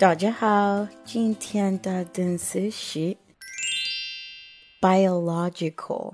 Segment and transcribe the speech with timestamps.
[0.00, 3.16] 大家好，今天的单词是
[4.80, 6.12] biological.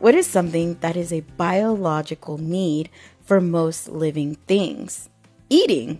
[0.00, 2.90] What is something that is a biological need
[3.26, 5.08] for most living things?
[5.48, 5.98] Eating.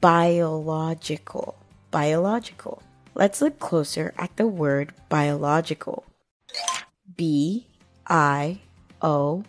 [0.00, 1.54] Biological.
[1.90, 2.78] Biological.
[3.14, 6.04] Let's look closer at the word biological.
[7.16, 7.66] B
[8.04, 8.60] I
[9.00, 9.44] O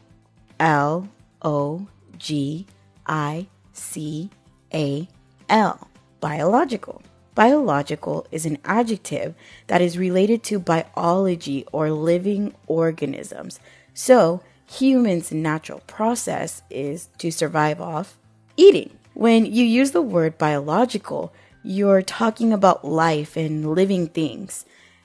[0.59, 1.07] L
[1.41, 1.87] O
[2.17, 2.65] G
[3.05, 4.29] I C
[4.73, 5.07] A
[5.47, 5.87] L
[6.20, 7.02] biological.
[7.34, 9.34] Biological is an adjective
[9.68, 13.60] that is related to biology or living organisms.
[13.94, 18.18] So, humans' natural process is to survive off
[18.56, 18.90] eating.
[19.14, 24.64] When you use the word biological, you're talking about life and living things.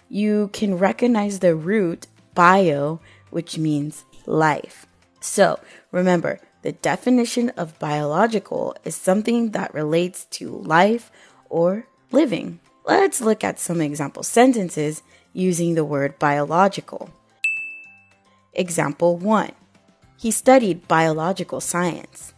[0.10, 4.86] You can recognize the root bio, which means life.
[5.20, 5.60] So,
[5.92, 11.12] remember, the definition of biological is something that relates to life
[11.48, 12.60] or living.
[12.88, 17.12] Let's look at some example sentences using the word biological.
[18.54, 19.52] Example 1
[20.18, 22.34] He studied biological science.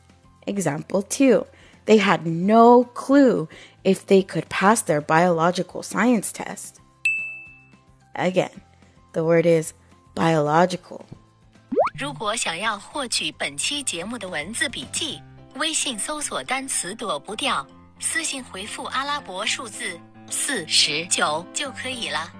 [0.45, 1.47] Example 2
[1.85, 3.47] They had no clue
[3.85, 6.81] if they could pass their biological science test.
[8.13, 8.59] Again,
[9.13, 9.71] the word is
[10.15, 11.05] biological.
[11.97, 15.19] 如果想要获取本期节目的文字笔记，
[15.55, 17.65] 微信搜索单词“躲不掉”，
[17.97, 22.31] 私信回复阿拉伯数字四十九就可以了。